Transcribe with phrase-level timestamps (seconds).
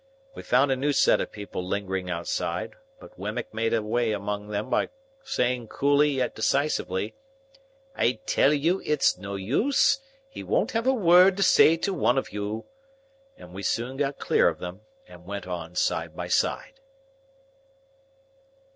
[0.33, 4.47] We found a new set of people lingering outside, but Wemmick made a way among
[4.47, 4.89] them by
[5.23, 7.13] saying coolly yet decisively,
[7.95, 12.17] "I tell you it's no use; he won't have a word to say to one
[12.17, 12.65] of you;"
[13.37, 16.79] and we soon got clear of them, and went on side by side.